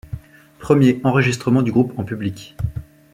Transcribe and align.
Premier 0.57 0.99
enregistrement 1.03 1.61
du 1.61 1.71
groupe 1.71 1.93
en 1.99 2.03
public. 2.03 2.55